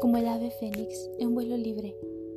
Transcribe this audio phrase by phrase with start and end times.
[0.00, 1.94] Como el ave fénix en vuelo libre,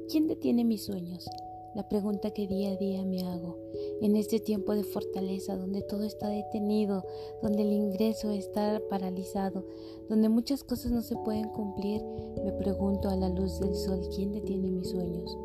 [0.10, 1.28] ¿quién detiene mis sueños?
[1.74, 3.58] La pregunta que día a día me hago.
[4.02, 7.04] En este tiempo de fortaleza, donde todo está detenido,
[7.42, 9.66] donde el ingreso está paralizado,
[10.10, 12.02] donde muchas cosas no se pueden cumplir,
[12.44, 15.36] me pregunto a la luz del sol, ¿quién detiene mis sueños?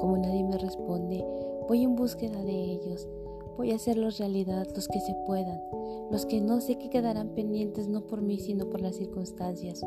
[0.00, 1.24] Como nadie me responde,
[1.68, 3.08] voy en búsqueda de ellos.
[3.56, 5.60] Voy a hacerlos realidad los que se puedan,
[6.10, 9.80] los que no sé que quedarán pendientes no por mí, sino por las circunstancias.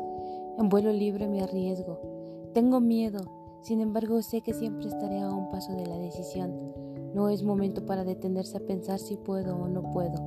[0.58, 2.00] En vuelo libre me arriesgo.
[2.52, 3.20] Tengo miedo,
[3.62, 6.52] sin embargo sé que siempre estaré a un paso de la decisión.
[7.14, 10.20] No es momento para detenerse a pensar si puedo o no puedo.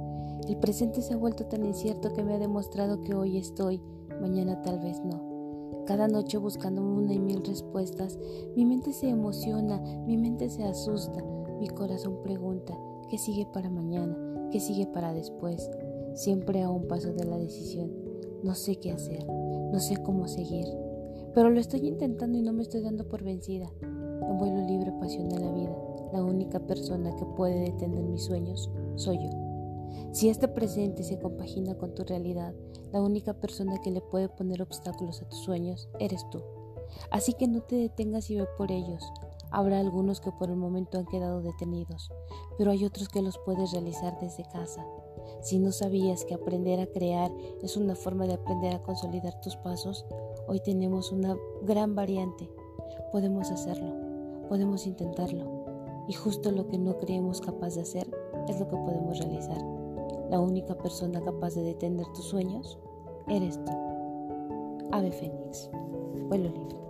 [0.47, 3.81] El presente se ha vuelto tan incierto que me ha demostrado que hoy estoy,
[4.21, 5.83] mañana tal vez no.
[5.85, 8.17] Cada noche buscando una y mil respuestas,
[8.55, 11.21] mi mente se emociona, mi mente se asusta,
[11.59, 12.73] mi corazón pregunta,
[13.09, 14.17] ¿qué sigue para mañana?
[14.49, 15.69] ¿Qué sigue para después?
[16.13, 18.10] Siempre a un paso de la decisión.
[18.43, 19.25] No sé qué hacer.
[19.71, 20.65] No sé cómo seguir,
[21.33, 23.71] pero lo estoy intentando y no me estoy dando por vencida.
[23.81, 25.75] En vuelo libre pasión de la vida,
[26.11, 29.29] la única persona que puede detener mis sueños soy yo.
[30.11, 32.53] Si este presente se compagina con tu realidad,
[32.91, 36.43] la única persona que le puede poner obstáculos a tus sueños eres tú.
[37.11, 39.03] Así que no te detengas y ve por ellos.
[39.51, 42.11] Habrá algunos que por el momento han quedado detenidos,
[42.57, 44.85] pero hay otros que los puedes realizar desde casa,
[45.41, 49.55] si no sabías que aprender a crear es una forma de aprender a consolidar tus
[49.55, 50.05] pasos,
[50.47, 52.49] hoy tenemos una gran variante.
[53.11, 53.93] Podemos hacerlo,
[54.49, 56.05] podemos intentarlo.
[56.07, 58.07] Y justo lo que no creemos capaz de hacer
[58.47, 59.61] es lo que podemos realizar.
[60.29, 62.77] La única persona capaz de detener tus sueños
[63.27, 63.71] eres tú.
[64.91, 65.69] Ave Fénix,
[66.27, 66.81] vuelo libre.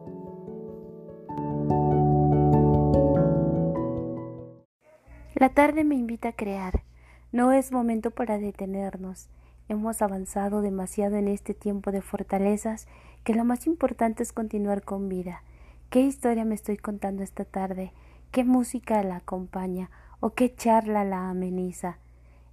[5.36, 6.84] La tarde me invita a crear
[7.32, 9.30] no es momento para detenernos.
[9.70, 12.88] Hemos avanzado demasiado en este tiempo de fortalezas
[13.24, 15.44] que lo más importante es continuar con vida.
[15.90, 17.94] ¿Qué historia me estoy contando esta tarde?
[18.32, 19.90] ¿Qué música la acompaña?
[20.20, 22.00] ¿O qué charla la ameniza?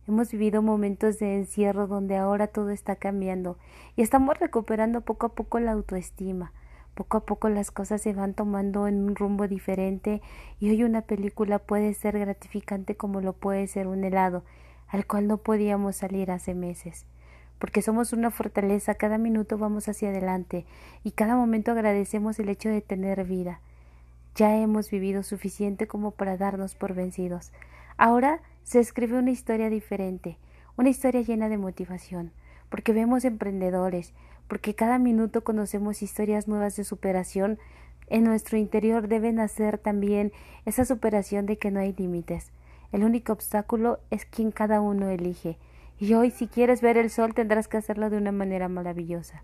[0.06, 3.58] Hemos vivido momentos de encierro donde ahora todo está cambiando
[3.96, 6.52] y estamos recuperando poco a poco la autoestima.
[6.94, 10.22] Poco a poco las cosas se van tomando en un rumbo diferente
[10.60, 14.44] y hoy una película puede ser gratificante como lo puede ser un helado
[14.88, 17.06] al cual no podíamos salir hace meses.
[17.58, 20.64] Porque somos una fortaleza, cada minuto vamos hacia adelante
[21.02, 23.60] y cada momento agradecemos el hecho de tener vida.
[24.34, 27.52] Ya hemos vivido suficiente como para darnos por vencidos.
[27.96, 30.38] Ahora se escribe una historia diferente,
[30.76, 32.30] una historia llena de motivación,
[32.68, 34.12] porque vemos emprendedores,
[34.46, 37.58] porque cada minuto conocemos historias nuevas de superación,
[38.06, 40.32] en nuestro interior debe nacer también
[40.64, 42.52] esa superación de que no hay límites,
[42.92, 45.58] el único obstáculo es quien cada uno elige.
[45.98, 49.42] Y hoy si quieres ver el sol tendrás que hacerlo de una manera maravillosa.